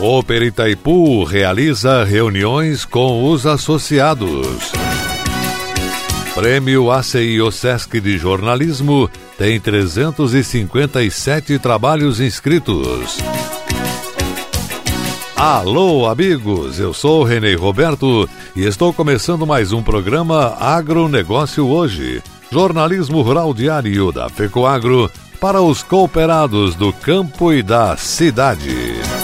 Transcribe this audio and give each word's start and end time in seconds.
Oper 0.00 0.44
Itaipu 0.44 1.24
realiza 1.24 2.04
reuniões 2.04 2.84
com 2.84 3.28
os 3.28 3.44
associados. 3.44 4.70
Prêmio 6.36 6.92
ACI 6.92 7.40
Sesc 7.50 8.00
de 8.00 8.16
Jornalismo 8.16 9.10
tem 9.36 9.58
357 9.58 11.58
trabalhos 11.58 12.20
inscritos. 12.20 13.18
Alô, 15.34 16.06
amigos! 16.06 16.78
Eu 16.78 16.94
sou 16.94 17.24
Renê 17.24 17.56
Roberto 17.56 18.28
e 18.54 18.64
estou 18.64 18.92
começando 18.92 19.44
mais 19.44 19.72
um 19.72 19.82
programa 19.82 20.56
Agronegócio 20.60 21.66
Hoje. 21.66 22.22
Jornalismo 22.52 23.20
Rural 23.20 23.52
Diário 23.52 24.12
da 24.12 24.28
FECOAGro 24.28 25.10
para 25.40 25.60
os 25.60 25.82
cooperados 25.82 26.76
do 26.76 26.92
campo 26.92 27.52
e 27.52 27.64
da 27.64 27.96
cidade. 27.96 29.17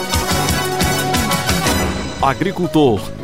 Agricultor 2.24 3.23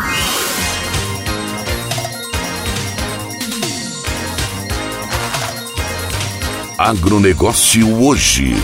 Agronegócio 6.81 8.03
hoje. 8.03 8.55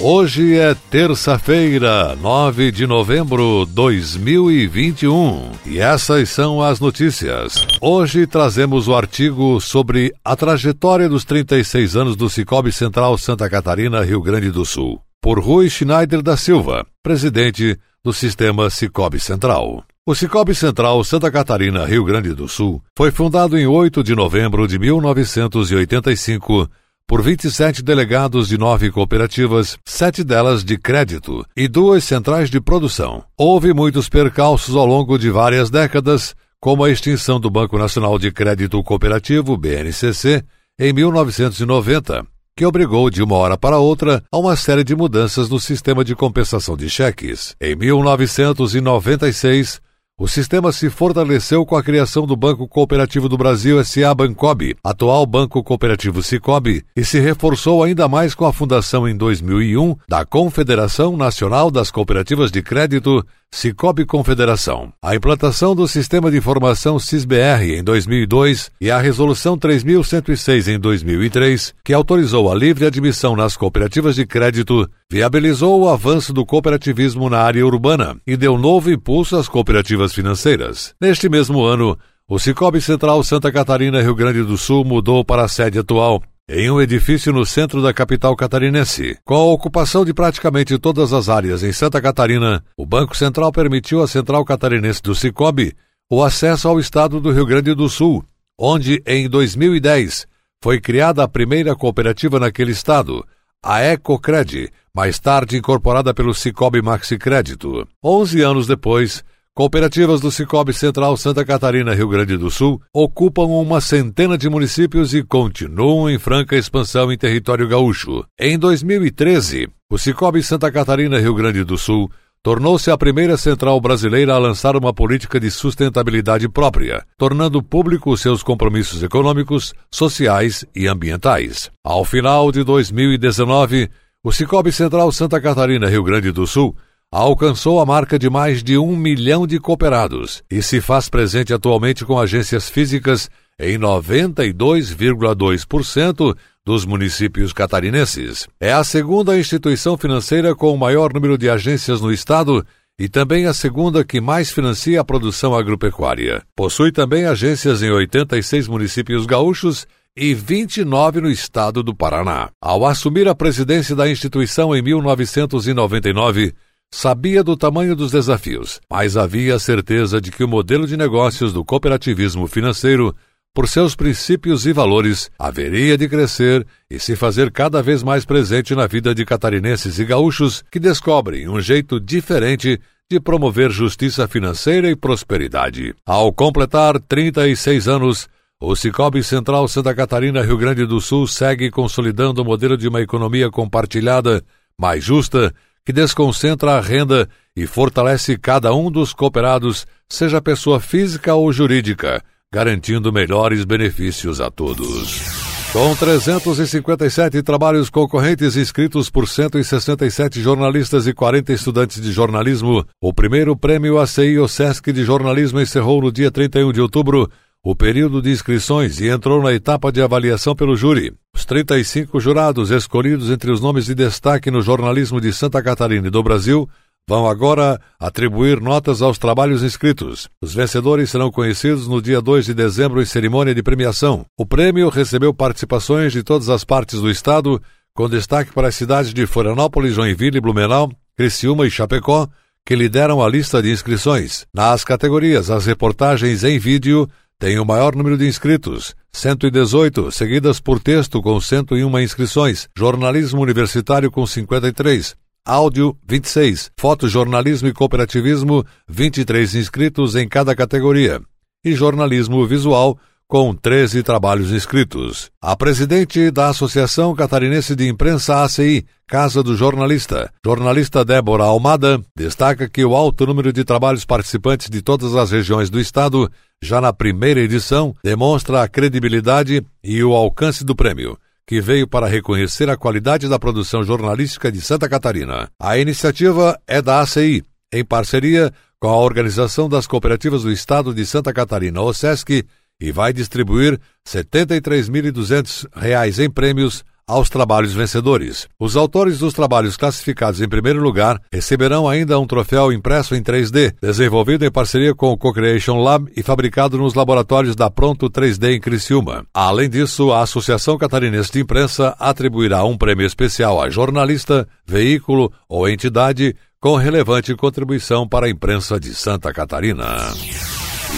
Hoje 0.00 0.56
é 0.56 0.74
terça-feira, 0.88 2.14
9 2.14 2.70
de 2.70 2.86
novembro 2.86 3.66
de 3.66 3.72
2021 3.72 5.50
e 5.66 5.78
essas 5.78 6.28
são 6.28 6.62
as 6.62 6.78
notícias. 6.78 7.66
Hoje 7.80 8.26
trazemos 8.26 8.86
o 8.86 8.94
artigo 8.94 9.60
sobre 9.60 10.12
a 10.24 10.36
trajetória 10.36 11.08
dos 11.08 11.24
36 11.24 11.96
anos 11.96 12.14
do 12.14 12.30
Cicobi 12.30 12.70
Central 12.70 13.18
Santa 13.18 13.50
Catarina, 13.50 14.04
Rio 14.04 14.22
Grande 14.22 14.50
do 14.50 14.64
Sul, 14.64 15.00
por 15.22 15.38
Rui 15.38 15.70
Schneider 15.70 16.20
da 16.20 16.36
Silva, 16.36 16.84
presidente 17.00 17.78
do 18.04 18.12
Sistema 18.12 18.68
Cicobi 18.68 19.20
Central. 19.20 19.84
O 20.04 20.16
Cicobi 20.16 20.52
Central 20.52 21.04
Santa 21.04 21.30
Catarina, 21.30 21.86
Rio 21.86 22.04
Grande 22.04 22.34
do 22.34 22.48
Sul, 22.48 22.82
foi 22.98 23.12
fundado 23.12 23.56
em 23.56 23.64
8 23.64 24.02
de 24.02 24.16
novembro 24.16 24.66
de 24.66 24.80
1985 24.80 26.68
por 27.06 27.22
27 27.22 27.84
delegados 27.84 28.48
de 28.48 28.58
nove 28.58 28.90
cooperativas, 28.90 29.78
sete 29.84 30.24
delas 30.24 30.64
de 30.64 30.76
crédito 30.76 31.46
e 31.56 31.68
duas 31.68 32.02
centrais 32.02 32.50
de 32.50 32.60
produção. 32.60 33.22
Houve 33.38 33.72
muitos 33.72 34.08
percalços 34.08 34.74
ao 34.74 34.86
longo 34.86 35.16
de 35.16 35.30
várias 35.30 35.70
décadas, 35.70 36.34
como 36.58 36.82
a 36.82 36.90
extinção 36.90 37.38
do 37.38 37.48
Banco 37.48 37.78
Nacional 37.78 38.18
de 38.18 38.32
Crédito 38.32 38.82
Cooperativo, 38.82 39.56
BNCC, 39.56 40.42
em 40.80 40.92
1990, 40.92 42.26
que 42.56 42.66
obrigou 42.66 43.08
de 43.08 43.22
uma 43.22 43.36
hora 43.36 43.56
para 43.56 43.78
outra 43.78 44.22
a 44.30 44.38
uma 44.38 44.54
série 44.56 44.84
de 44.84 44.94
mudanças 44.94 45.48
no 45.48 45.58
sistema 45.58 46.04
de 46.04 46.14
compensação 46.14 46.76
de 46.76 46.90
cheques. 46.90 47.56
Em 47.60 47.74
1996, 47.74 49.80
o 50.22 50.28
sistema 50.28 50.70
se 50.70 50.88
fortaleceu 50.88 51.66
com 51.66 51.74
a 51.74 51.82
criação 51.82 52.28
do 52.28 52.36
Banco 52.36 52.68
Cooperativo 52.68 53.28
do 53.28 53.36
Brasil 53.36 53.84
SA 53.84 54.14
Bancob, 54.14 54.76
atual 54.84 55.26
Banco 55.26 55.64
Cooperativo 55.64 56.22
Cicobi, 56.22 56.84
e 56.94 57.04
se 57.04 57.18
reforçou 57.18 57.82
ainda 57.82 58.06
mais 58.06 58.32
com 58.32 58.46
a 58.46 58.52
fundação 58.52 59.08
em 59.08 59.16
2001 59.16 59.96
da 60.08 60.24
Confederação 60.24 61.16
Nacional 61.16 61.72
das 61.72 61.90
Cooperativas 61.90 62.52
de 62.52 62.62
Crédito, 62.62 63.26
Cicobi 63.54 64.06
Confederação. 64.06 64.92
A 65.02 65.14
implantação 65.14 65.74
do 65.74 65.86
Sistema 65.86 66.30
de 66.30 66.38
Informação 66.38 66.98
SISBR 66.98 67.74
em 67.76 67.84
2002 67.84 68.70
e 68.80 68.90
a 68.90 68.98
Resolução 68.98 69.58
3106 69.58 70.68
em 70.68 70.78
2003, 70.78 71.74
que 71.84 71.92
autorizou 71.92 72.50
a 72.50 72.54
livre 72.54 72.86
admissão 72.86 73.36
nas 73.36 73.54
cooperativas 73.54 74.14
de 74.14 74.24
crédito, 74.24 74.88
viabilizou 75.10 75.82
o 75.82 75.88
avanço 75.90 76.32
do 76.32 76.46
cooperativismo 76.46 77.28
na 77.28 77.40
área 77.40 77.66
urbana 77.66 78.16
e 78.26 78.38
deu 78.38 78.56
novo 78.56 78.90
impulso 78.90 79.36
às 79.36 79.48
cooperativas 79.48 80.11
financeiras. 80.14 80.94
Neste 81.00 81.28
mesmo 81.28 81.62
ano, 81.64 81.98
o 82.28 82.38
Cicobi 82.38 82.80
Central 82.80 83.22
Santa 83.22 83.50
Catarina, 83.52 84.00
Rio 84.00 84.14
Grande 84.14 84.42
do 84.42 84.56
Sul, 84.56 84.84
mudou 84.84 85.24
para 85.24 85.44
a 85.44 85.48
sede 85.48 85.78
atual, 85.78 86.22
em 86.48 86.70
um 86.70 86.80
edifício 86.80 87.32
no 87.32 87.44
centro 87.46 87.82
da 87.82 87.92
capital 87.92 88.34
catarinense. 88.36 89.18
Com 89.24 89.34
a 89.34 89.52
ocupação 89.52 90.04
de 90.04 90.12
praticamente 90.14 90.78
todas 90.78 91.12
as 91.12 91.28
áreas 91.28 91.62
em 91.62 91.72
Santa 91.72 92.00
Catarina, 92.00 92.64
o 92.76 92.84
Banco 92.84 93.16
Central 93.16 93.52
permitiu 93.52 94.02
à 94.02 94.08
Central 94.08 94.44
Catarinense 94.44 95.02
do 95.02 95.14
Cicobi 95.14 95.74
o 96.10 96.22
acesso 96.22 96.68
ao 96.68 96.78
estado 96.78 97.20
do 97.20 97.32
Rio 97.32 97.46
Grande 97.46 97.74
do 97.74 97.88
Sul, 97.88 98.24
onde, 98.58 99.02
em 99.06 99.28
2010, 99.28 100.26
foi 100.62 100.80
criada 100.80 101.22
a 101.22 101.28
primeira 101.28 101.74
cooperativa 101.74 102.38
naquele 102.38 102.72
estado, 102.72 103.24
a 103.62 103.80
Ecocred, 103.80 104.70
mais 104.94 105.18
tarde 105.18 105.56
incorporada 105.56 106.12
pelo 106.12 106.34
Cicobi 106.34 106.82
Maxi 106.82 107.16
Crédito. 107.16 107.86
Onze 108.02 108.42
anos 108.42 108.66
depois, 108.66 109.24
Cooperativas 109.54 110.18
do 110.18 110.32
Cicobi 110.32 110.72
Central 110.72 111.14
Santa 111.14 111.44
Catarina, 111.44 111.92
Rio 111.92 112.08
Grande 112.08 112.38
do 112.38 112.50
Sul, 112.50 112.80
ocupam 112.90 113.42
uma 113.42 113.82
centena 113.82 114.38
de 114.38 114.48
municípios 114.48 115.12
e 115.12 115.22
continuam 115.22 116.08
em 116.08 116.18
franca 116.18 116.56
expansão 116.56 117.12
em 117.12 117.18
território 117.18 117.68
gaúcho. 117.68 118.24
Em 118.40 118.58
2013, 118.58 119.68
o 119.90 119.98
Cicobi 119.98 120.42
Santa 120.42 120.72
Catarina, 120.72 121.18
Rio 121.18 121.34
Grande 121.34 121.62
do 121.64 121.76
Sul, 121.76 122.10
tornou-se 122.42 122.90
a 122.90 122.96
primeira 122.96 123.36
central 123.36 123.78
brasileira 123.78 124.32
a 124.32 124.38
lançar 124.38 124.74
uma 124.74 124.94
política 124.94 125.38
de 125.38 125.50
sustentabilidade 125.50 126.48
própria, 126.48 127.04
tornando 127.18 127.62
público 127.62 128.16
seus 128.16 128.42
compromissos 128.42 129.02
econômicos, 129.02 129.74
sociais 129.90 130.64
e 130.74 130.86
ambientais. 130.86 131.70
Ao 131.84 132.06
final 132.06 132.50
de 132.50 132.64
2019, 132.64 133.90
o 134.24 134.32
Cicobi 134.32 134.72
Central 134.72 135.12
Santa 135.12 135.38
Catarina, 135.42 135.90
Rio 135.90 136.02
Grande 136.02 136.32
do 136.32 136.46
Sul, 136.46 136.74
alcançou 137.12 137.78
a 137.78 137.84
marca 137.84 138.18
de 138.18 138.30
mais 138.30 138.62
de 138.62 138.78
um 138.78 138.96
milhão 138.96 139.46
de 139.46 139.60
cooperados 139.60 140.42
e 140.50 140.62
se 140.62 140.80
faz 140.80 141.10
presente 141.10 141.52
atualmente 141.52 142.06
com 142.06 142.18
agências 142.18 142.70
físicas 142.70 143.28
em 143.60 143.78
92,2% 143.78 146.34
dos 146.64 146.86
municípios 146.86 147.52
catarinenses. 147.52 148.48
É 148.58 148.72
a 148.72 148.82
segunda 148.82 149.38
instituição 149.38 149.98
financeira 149.98 150.54
com 150.54 150.72
o 150.72 150.78
maior 150.78 151.12
número 151.12 151.36
de 151.36 151.50
agências 151.50 152.00
no 152.00 152.10
estado 152.10 152.64
e 152.98 153.10
também 153.10 153.44
a 153.46 153.52
segunda 153.52 154.02
que 154.02 154.18
mais 154.18 154.50
financia 154.50 154.98
a 154.98 155.04
produção 155.04 155.54
agropecuária. 155.54 156.42
Possui 156.56 156.92
também 156.92 157.26
agências 157.26 157.82
em 157.82 157.90
86 157.90 158.68
municípios 158.68 159.26
gaúchos 159.26 159.86
e 160.16 160.32
29 160.32 161.20
no 161.20 161.30
estado 161.30 161.82
do 161.82 161.94
Paraná. 161.94 162.48
Ao 162.60 162.86
assumir 162.86 163.28
a 163.28 163.34
presidência 163.34 163.94
da 163.94 164.10
instituição 164.10 164.74
em 164.74 164.80
1999, 164.80 166.54
sabia 166.94 167.42
do 167.42 167.56
tamanho 167.56 167.96
dos 167.96 168.12
desafios, 168.12 168.78
mas 168.88 169.16
havia 169.16 169.56
a 169.56 169.58
certeza 169.58 170.20
de 170.20 170.30
que 170.30 170.44
o 170.44 170.48
modelo 170.48 170.86
de 170.86 170.94
negócios 170.94 171.50
do 171.50 171.64
cooperativismo 171.64 172.46
financeiro, 172.46 173.16
por 173.54 173.66
seus 173.66 173.96
princípios 173.96 174.66
e 174.66 174.72
valores, 174.74 175.30
haveria 175.38 175.96
de 175.96 176.06
crescer 176.06 176.66
e 176.90 176.98
se 176.98 177.16
fazer 177.16 177.50
cada 177.50 177.82
vez 177.82 178.02
mais 178.02 178.26
presente 178.26 178.74
na 178.74 178.86
vida 178.86 179.14
de 179.14 179.24
catarinenses 179.24 179.98
e 179.98 180.04
gaúchos 180.04 180.62
que 180.70 180.78
descobrem 180.78 181.48
um 181.48 181.60
jeito 181.60 181.98
diferente 181.98 182.78
de 183.10 183.18
promover 183.18 183.70
justiça 183.70 184.28
financeira 184.28 184.90
e 184.90 184.94
prosperidade. 184.94 185.94
Ao 186.04 186.30
completar 186.30 187.00
36 187.00 187.88
anos, 187.88 188.28
o 188.60 188.76
Cicobi 188.76 189.24
Central 189.24 189.66
Santa 189.66 189.94
Catarina 189.94 190.42
Rio 190.42 190.58
Grande 190.58 190.86
do 190.86 191.00
Sul 191.00 191.26
segue 191.26 191.70
consolidando 191.70 192.42
o 192.42 192.44
modelo 192.44 192.76
de 192.76 192.86
uma 192.86 193.00
economia 193.00 193.50
compartilhada, 193.50 194.42
mais 194.78 195.02
justa, 195.02 195.52
que 195.84 195.92
desconcentra 195.92 196.72
a 196.72 196.80
renda 196.80 197.28
e 197.56 197.66
fortalece 197.66 198.38
cada 198.38 198.74
um 198.74 198.90
dos 198.90 199.12
cooperados, 199.12 199.86
seja 200.08 200.40
pessoa 200.40 200.80
física 200.80 201.34
ou 201.34 201.52
jurídica, 201.52 202.22
garantindo 202.52 203.12
melhores 203.12 203.64
benefícios 203.64 204.40
a 204.40 204.50
todos. 204.50 205.42
Com 205.72 205.94
357 205.96 207.42
trabalhos 207.42 207.88
concorrentes 207.88 208.56
inscritos 208.56 209.08
por 209.08 209.26
167 209.26 210.42
jornalistas 210.42 211.06
e 211.06 211.14
40 211.14 211.50
estudantes 211.50 212.00
de 212.00 212.12
jornalismo, 212.12 212.84
o 213.00 213.10
primeiro 213.10 213.56
prêmio 213.56 213.98
ACI 213.98 214.38
OSESC 214.38 214.92
de 214.92 215.02
jornalismo 215.02 215.58
encerrou 215.60 216.02
no 216.02 216.12
dia 216.12 216.30
31 216.30 216.72
de 216.72 216.80
outubro 216.82 217.30
o 217.64 217.76
período 217.76 218.20
de 218.20 218.30
inscrições 218.30 219.00
e 219.00 219.08
entrou 219.08 219.40
na 219.40 219.52
etapa 219.52 219.92
de 219.92 220.02
avaliação 220.02 220.54
pelo 220.56 220.74
júri. 220.74 221.14
Os 221.32 221.44
35 221.44 222.18
jurados 222.18 222.70
escolhidos 222.72 223.30
entre 223.30 223.52
os 223.52 223.60
nomes 223.60 223.86
de 223.86 223.94
destaque 223.94 224.50
no 224.50 224.60
jornalismo 224.60 225.20
de 225.20 225.32
Santa 225.32 225.62
Catarina 225.62 226.08
e 226.08 226.10
do 226.10 226.22
Brasil 226.22 226.68
vão 227.08 227.26
agora 227.28 227.80
atribuir 228.00 228.60
notas 228.60 229.00
aos 229.00 229.16
trabalhos 229.16 229.62
inscritos. 229.62 230.28
Os 230.42 230.52
vencedores 230.52 231.10
serão 231.10 231.30
conhecidos 231.30 231.86
no 231.86 232.02
dia 232.02 232.20
2 232.20 232.46
de 232.46 232.54
dezembro 232.54 233.00
em 233.00 233.04
cerimônia 233.04 233.54
de 233.54 233.62
premiação. 233.62 234.24
O 234.36 234.44
prêmio 234.44 234.88
recebeu 234.88 235.32
participações 235.32 236.12
de 236.12 236.24
todas 236.24 236.48
as 236.48 236.64
partes 236.64 237.00
do 237.00 237.10
estado, 237.10 237.62
com 237.94 238.08
destaque 238.08 238.52
para 238.52 238.68
as 238.68 238.74
cidades 238.74 239.14
de 239.14 239.24
Florianópolis, 239.24 239.94
Joinville, 239.94 240.40
Blumenau, 240.40 240.90
Criciúma 241.16 241.66
e 241.66 241.70
Chapecó, 241.70 242.28
que 242.64 242.76
lideram 242.76 243.22
a 243.22 243.28
lista 243.28 243.62
de 243.62 243.70
inscrições. 243.70 244.46
Nas 244.54 244.84
categorias 244.84 245.50
As 245.50 245.66
reportagens 245.66 246.44
em 246.44 246.58
vídeo 246.58 247.08
têm 247.42 247.58
o 247.58 247.64
maior 247.64 247.96
número 247.96 248.16
de 248.16 248.24
inscritos, 248.24 248.94
118, 249.12 250.12
seguidas 250.12 250.60
por 250.60 250.78
texto 250.78 251.20
com 251.20 251.40
101 251.40 251.98
inscrições, 251.98 252.68
jornalismo 252.72 253.42
universitário 253.42 254.12
com 254.12 254.24
53, 254.24 255.16
áudio 255.44 255.98
26, 256.06 256.70
fotojornalismo 256.78 257.66
e 257.66 257.72
cooperativismo 257.72 258.64
23 258.88 259.56
inscritos 259.56 260.14
em 260.14 260.28
cada 260.28 260.54
categoria 260.54 261.20
e 261.64 261.74
jornalismo 261.74 262.46
visual 262.46 262.96
com 263.32 263.54
13 263.54 264.02
trabalhos 264.02 264.52
inscritos. 264.52 265.30
A 265.40 265.56
presidente 265.56 266.30
da 266.30 266.48
Associação 266.48 267.14
Catarinense 267.14 267.74
de 267.74 267.88
Imprensa 267.88 268.42
ACI, 268.42 268.84
Casa 269.08 269.42
do 269.42 269.56
Jornalista, 269.56 270.30
jornalista 270.44 271.02
Débora 271.02 271.44
Almada, 271.44 271.98
destaca 272.14 272.68
que 272.68 272.84
o 272.84 272.94
alto 272.94 273.24
número 273.24 273.50
de 273.50 273.64
trabalhos 273.64 274.04
participantes 274.04 274.68
de 274.68 274.82
todas 274.82 275.14
as 275.14 275.30
regiões 275.30 275.70
do 275.70 275.80
estado, 275.80 276.30
já 276.62 276.78
na 276.78 276.92
primeira 276.92 277.40
edição, 277.40 277.94
demonstra 278.04 278.62
a 278.62 278.68
credibilidade 278.68 279.64
e 279.82 280.04
o 280.04 280.12
alcance 280.12 280.62
do 280.62 280.76
prêmio 280.76 281.16
que 281.46 281.58
veio 281.58 281.88
para 281.88 282.06
reconhecer 282.06 282.68
a 282.68 282.76
qualidade 282.76 283.30
da 283.30 283.38
produção 283.38 283.82
jornalística 283.82 284.52
de 284.52 284.60
Santa 284.60 284.90
Catarina. 284.90 285.48
A 285.58 285.78
iniciativa 285.78 286.60
é 286.66 286.82
da 286.82 287.00
ACI, 287.00 287.42
em 287.72 287.82
parceria 287.82 288.52
com 288.78 288.88
a 288.88 288.96
Organização 288.96 289.68
das 289.68 289.86
Cooperativas 289.86 290.42
do 290.42 290.50
Estado 290.50 290.92
de 290.92 291.06
Santa 291.06 291.32
Catarina, 291.32 291.80
OSESC, 291.80 292.44
e 292.80 292.92
vai 292.92 293.12
distribuir 293.12 293.72
R$ 293.72 293.80
73.200 294.06 296.24
em 296.24 296.30
prêmios 296.30 296.84
aos 297.06 297.28
trabalhos 297.28 297.74
vencedores. 297.74 298.48
Os 298.58 298.76
autores 298.76 299.18
dos 299.18 299.34
trabalhos 299.34 299.76
classificados 299.76 300.40
em 300.40 300.48
primeiro 300.48 300.80
lugar 300.80 301.20
receberão 301.32 301.88
ainda 301.88 302.18
um 302.18 302.26
troféu 302.26 302.72
impresso 302.72 303.14
em 303.14 303.22
3D, 303.22 303.74
desenvolvido 303.82 304.44
em 304.44 304.50
parceria 304.50 304.94
com 304.94 305.12
o 305.12 305.18
Co-Creation 305.18 305.82
Lab 305.82 306.10
e 306.16 306.22
fabricado 306.22 306.78
nos 306.78 306.94
laboratórios 306.94 307.56
da 307.56 307.70
Pronto 307.70 308.08
3D 308.08 308.56
em 308.56 308.60
Criciúma. 308.60 309.26
Além 309.34 309.68
disso, 309.68 310.12
a 310.12 310.22
Associação 310.22 310.78
Catarinense 310.78 311.32
de 311.32 311.40
Imprensa 311.40 311.94
atribuirá 311.98 312.64
um 312.64 312.78
prêmio 312.78 313.06
especial 313.06 313.60
a 313.60 313.68
jornalista, 313.68 314.48
veículo 314.66 315.32
ou 315.48 315.68
entidade 315.68 316.34
com 316.60 316.76
relevante 316.76 317.34
contribuição 317.34 318.08
para 318.08 318.26
a 318.26 318.30
imprensa 318.30 318.78
de 318.78 318.94
Santa 318.94 319.32
Catarina. 319.32 320.12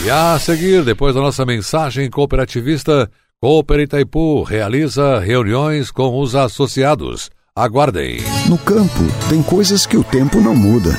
E 0.02 0.11
a 0.11 0.38
seguir, 0.38 0.82
depois 0.82 1.14
da 1.14 1.20
nossa 1.20 1.44
mensagem 1.46 2.11
cooperativista, 2.11 3.11
Cooper 3.41 3.81
Itaipu 3.81 4.43
realiza 4.43 5.19
reuniões 5.19 5.91
com 5.91 6.19
os 6.19 6.35
associados. 6.35 7.31
Aguardem. 7.55 8.19
No 8.49 8.58
campo, 8.58 9.05
tem 9.29 9.43
coisas 9.43 9.87
que 9.87 9.96
o 9.96 10.02
tempo 10.02 10.41
não 10.41 10.56
muda, 10.56 10.99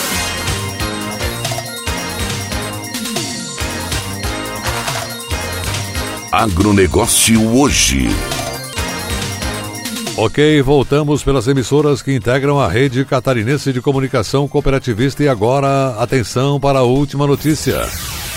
Agronegócio 6.31 7.57
hoje. 7.57 8.07
Ok, 10.15 10.61
voltamos 10.61 11.25
pelas 11.25 11.45
emissoras 11.49 12.01
que 12.01 12.15
integram 12.15 12.57
a 12.57 12.69
rede 12.69 13.03
catarinense 13.03 13.73
de 13.73 13.81
comunicação 13.81 14.47
cooperativista 14.47 15.21
e 15.23 15.27
agora 15.27 15.89
atenção 15.99 16.57
para 16.57 16.79
a 16.79 16.83
última 16.83 17.27
notícia. 17.27 17.81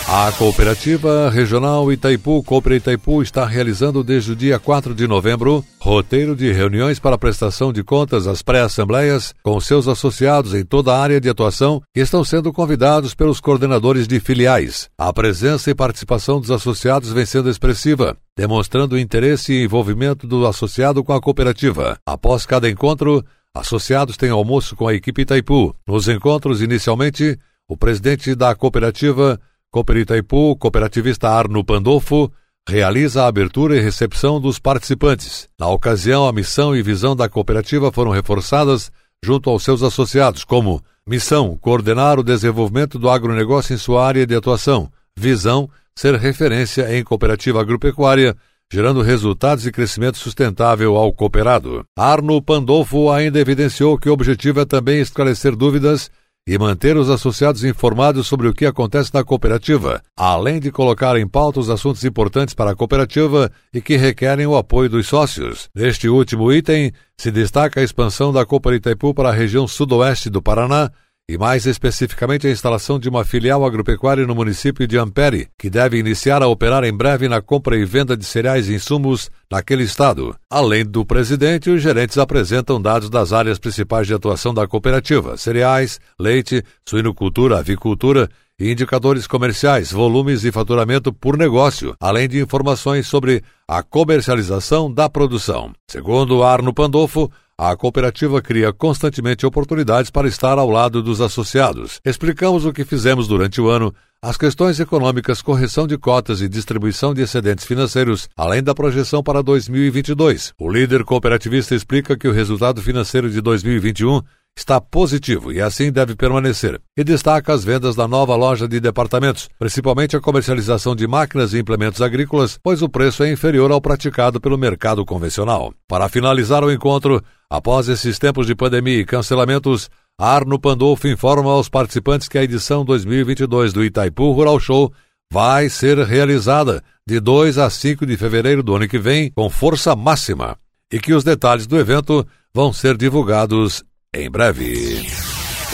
A 0.07 0.31
Cooperativa 0.33 1.31
Regional 1.31 1.91
Itaipu, 1.91 2.43
Cooper 2.43 2.73
Itaipu, 2.73 3.23
está 3.23 3.43
realizando 3.43 4.03
desde 4.03 4.33
o 4.33 4.35
dia 4.35 4.59
4 4.59 4.93
de 4.93 5.07
novembro 5.07 5.65
roteiro 5.79 6.35
de 6.35 6.51
reuniões 6.51 6.99
para 6.99 7.17
prestação 7.17 7.73
de 7.73 7.83
contas 7.83 8.27
às 8.27 8.43
pré-assembleias 8.43 9.33
com 9.41 9.59
seus 9.59 9.87
associados 9.87 10.53
em 10.53 10.63
toda 10.63 10.93
a 10.93 11.01
área 11.01 11.19
de 11.19 11.27
atuação 11.27 11.81
que 11.91 12.01
estão 12.01 12.23
sendo 12.23 12.53
convidados 12.53 13.15
pelos 13.15 13.39
coordenadores 13.39 14.07
de 14.07 14.19
filiais. 14.19 14.89
A 14.95 15.11
presença 15.11 15.71
e 15.71 15.75
participação 15.75 16.39
dos 16.39 16.51
associados 16.51 17.11
vem 17.11 17.25
sendo 17.25 17.49
expressiva, 17.49 18.15
demonstrando 18.37 18.99
interesse 18.99 19.53
e 19.53 19.63
envolvimento 19.63 20.27
do 20.27 20.45
associado 20.45 21.03
com 21.03 21.13
a 21.13 21.21
cooperativa. 21.21 21.97
Após 22.05 22.45
cada 22.45 22.69
encontro, 22.69 23.25
associados 23.55 24.17
têm 24.17 24.29
almoço 24.29 24.75
com 24.75 24.87
a 24.87 24.93
equipe 24.93 25.23
Itaipu. 25.23 25.75
Nos 25.87 26.07
encontros, 26.07 26.61
inicialmente, 26.61 27.39
o 27.67 27.75
presidente 27.75 28.35
da 28.35 28.53
cooperativa 28.53 29.39
Cooper 29.75 29.97
Itaipu, 29.97 30.55
cooperativista 30.55 31.29
Arno 31.29 31.61
Pandolfo, 31.61 32.31
realiza 32.65 33.23
a 33.23 33.27
abertura 33.27 33.75
e 33.75 33.81
recepção 33.81 34.39
dos 34.39 34.57
participantes. 34.57 35.49
Na 35.59 35.67
ocasião, 35.67 36.25
a 36.25 36.31
missão 36.31 36.73
e 36.73 36.81
visão 36.81 37.13
da 37.13 37.27
cooperativa 37.27 37.91
foram 37.91 38.09
reforçadas 38.09 38.89
junto 39.21 39.49
aos 39.49 39.65
seus 39.65 39.83
associados, 39.83 40.45
como 40.45 40.81
missão 41.05 41.57
coordenar 41.57 42.17
o 42.17 42.23
desenvolvimento 42.23 42.97
do 42.97 43.09
agronegócio 43.09 43.73
em 43.73 43.77
sua 43.77 44.07
área 44.07 44.25
de 44.25 44.33
atuação, 44.33 44.89
visão 45.13 45.69
ser 45.93 46.15
referência 46.15 46.97
em 46.97 47.03
cooperativa 47.03 47.59
agropecuária, 47.59 48.33
gerando 48.71 49.01
resultados 49.01 49.67
e 49.67 49.73
crescimento 49.73 50.17
sustentável 50.17 50.95
ao 50.95 51.11
cooperado. 51.11 51.85
Arno 51.97 52.41
Pandolfo 52.41 53.11
ainda 53.11 53.41
evidenciou 53.41 53.97
que 53.97 54.09
o 54.09 54.13
objetivo 54.13 54.61
é 54.61 54.65
também 54.65 55.01
esclarecer 55.01 55.53
dúvidas 55.53 56.09
e 56.47 56.59
manter 56.59 56.95
os 56.95 57.09
associados 57.09 57.63
informados 57.63 58.27
sobre 58.27 58.47
o 58.47 58.53
que 58.53 58.67
acontece 58.67 59.11
na 59.11 59.23
cooperativa, 59.23 60.01
além 60.15 60.59
de 60.59 60.71
colocar 60.71 61.17
em 61.17 61.27
pauta 61.27 61.59
os 61.59 61.71
assuntos 61.71 62.05
importantes 62.05 62.53
para 62.53 62.71
a 62.71 62.75
cooperativa 62.75 63.51
e 63.73 63.81
que 63.81 63.97
requerem 63.97 64.45
o 64.45 64.55
apoio 64.55 64.87
dos 64.87 65.07
sócios. 65.07 65.69
Neste 65.73 66.07
último 66.07 66.53
item, 66.53 66.91
se 67.17 67.31
destaca 67.31 67.79
a 67.79 67.83
expansão 67.83 68.31
da 68.31 68.45
Copa 68.45 68.75
Itaipu 68.75 69.11
para 69.13 69.29
a 69.29 69.33
região 69.33 69.67
sudoeste 69.67 70.29
do 70.29 70.41
Paraná 70.41 70.91
e 71.27 71.37
mais 71.37 71.65
especificamente 71.65 72.45
a 72.47 72.51
instalação 72.51 72.99
de 72.99 73.09
uma 73.09 73.25
filial 73.25 73.65
agropecuária 73.65 74.27
no 74.27 74.35
município 74.35 74.87
de 74.87 74.97
Ampere, 74.97 75.47
que 75.57 75.69
deve 75.69 75.97
iniciar 75.97 76.43
a 76.43 76.47
operar 76.47 76.83
em 76.83 76.93
breve 76.93 77.27
na 77.27 77.41
compra 77.41 77.75
e 77.75 77.83
venda 77.83 78.15
de 78.15 78.23
cereais 78.23 78.69
e 78.69 78.75
insumos 78.75 79.31
naquele 79.51 79.83
estado. 79.83 80.35
Além 80.49 80.85
do 80.85 81.03
presidente, 81.03 81.69
os 81.69 81.81
gerentes 81.81 82.17
apresentam 82.19 82.79
dados 82.79 83.09
das 83.09 83.33
áreas 83.33 83.57
principais 83.57 84.05
de 84.05 84.13
atuação 84.13 84.53
da 84.53 84.67
cooperativa: 84.67 85.35
cereais, 85.35 85.99
leite, 86.19 86.63
suinocultura, 86.87 87.57
avicultura 87.57 88.29
e 88.59 88.71
indicadores 88.71 89.27
comerciais, 89.27 89.91
volumes 89.91 90.43
e 90.45 90.51
faturamento 90.51 91.11
por 91.11 91.37
negócio, 91.37 91.95
além 91.99 92.29
de 92.29 92.39
informações 92.39 93.07
sobre 93.07 93.43
a 93.67 93.83
comercialização 93.83 94.91
da 94.91 95.09
produção. 95.09 95.73
Segundo 95.89 96.41
Arno 96.43 96.73
Pandolfo, 96.73 97.29
a 97.57 97.75
cooperativa 97.75 98.41
cria 98.41 98.73
constantemente 98.73 99.45
oportunidades 99.45 100.11
para 100.11 100.27
estar 100.27 100.57
ao 100.57 100.69
lado 100.69 101.01
dos 101.01 101.21
associados. 101.21 102.01
Explicamos 102.03 102.65
o 102.65 102.73
que 102.73 102.83
fizemos 102.83 103.29
durante 103.29 103.61
o 103.61 103.69
ano, 103.69 103.93
as 104.21 104.35
questões 104.35 104.77
econômicas, 104.79 105.41
correção 105.41 105.87
de 105.87 105.97
cotas 105.97 106.41
e 106.41 106.49
distribuição 106.49 107.13
de 107.13 107.21
excedentes 107.21 107.65
financeiros, 107.65 108.27
além 108.35 108.61
da 108.61 108.75
projeção 108.75 109.23
para 109.23 109.41
2022. 109.41 110.53
O 110.59 110.69
líder 110.69 111.05
cooperativista 111.05 111.73
explica 111.73 112.17
que 112.17 112.27
o 112.27 112.33
resultado 112.33 112.81
financeiro 112.81 113.29
de 113.29 113.39
2021 113.39 114.21
está 114.57 114.79
positivo 114.79 115.51
e 115.51 115.61
assim 115.61 115.91
deve 115.91 116.15
permanecer. 116.15 116.79
E 116.97 117.03
destaca 117.03 117.53
as 117.53 117.63
vendas 117.63 117.95
da 117.95 118.07
nova 118.07 118.35
loja 118.35 118.67
de 118.67 118.79
departamentos, 118.79 119.49
principalmente 119.59 120.15
a 120.15 120.21
comercialização 120.21 120.95
de 120.95 121.05
máquinas 121.07 121.53
e 121.53 121.59
implementos 121.59 122.01
agrícolas, 122.01 122.57
pois 122.63 122.81
o 122.81 122.89
preço 122.89 123.23
é 123.23 123.31
inferior 123.31 123.71
ao 123.71 123.81
praticado 123.81 124.39
pelo 124.39 124.57
mercado 124.57 125.05
convencional. 125.05 125.73
Para 125.87 126.09
finalizar 126.09 126.63
o 126.63 126.71
encontro, 126.71 127.21
após 127.49 127.89
esses 127.89 128.17
tempos 128.17 128.47
de 128.47 128.55
pandemia 128.55 128.99
e 128.99 129.05
cancelamentos, 129.05 129.89
Arno 130.17 130.57
Pandolfo 130.57 131.07
informa 131.07 131.51
aos 131.51 131.67
participantes 131.67 132.29
que 132.29 132.37
a 132.37 132.43
edição 132.43 132.85
2022 132.85 133.73
do 133.73 133.83
Itaipu 133.83 134.31
Rural 134.31 134.59
Show 134.59 134.91
vai 135.31 135.67
ser 135.67 135.97
realizada 135.99 136.81
de 137.05 137.19
2 137.19 137.57
a 137.57 137.69
5 137.69 138.05
de 138.05 138.15
fevereiro 138.15 138.63
do 138.63 138.75
ano 138.75 138.87
que 138.87 138.97
vem 138.97 139.29
com 139.31 139.49
força 139.49 139.95
máxima 139.95 140.57
e 140.91 140.99
que 140.99 141.13
os 141.13 141.23
detalhes 141.23 141.67
do 141.67 141.77
evento 141.77 142.25
vão 142.53 142.71
ser 142.71 142.95
divulgados 142.95 143.83
em 144.15 144.29
breve. 144.29 145.05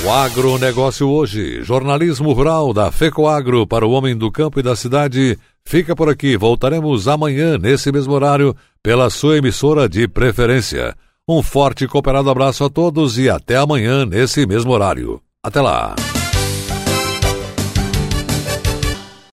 O 0.03 0.09
agronegócio 0.09 1.07
hoje, 1.07 1.61
jornalismo 1.61 2.33
rural 2.33 2.73
da 2.73 2.91
FECOAGro 2.91 3.67
para 3.67 3.85
o 3.85 3.91
homem 3.91 4.17
do 4.17 4.31
campo 4.31 4.59
e 4.59 4.63
da 4.63 4.75
cidade, 4.75 5.37
fica 5.63 5.95
por 5.95 6.09
aqui. 6.09 6.35
Voltaremos 6.35 7.07
amanhã, 7.07 7.57
nesse 7.57 7.91
mesmo 7.91 8.13
horário, 8.13 8.55
pela 8.81 9.09
sua 9.09 9.37
emissora 9.37 9.87
de 9.87 10.07
preferência. 10.07 10.95
Um 11.29 11.43
forte 11.43 11.85
e 11.85 11.87
cooperado 11.87 12.29
abraço 12.29 12.63
a 12.63 12.69
todos 12.69 13.19
e 13.19 13.29
até 13.29 13.57
amanhã, 13.57 14.05
nesse 14.05 14.45
mesmo 14.47 14.71
horário. 14.71 15.21
Até 15.43 15.61
lá! 15.61 15.95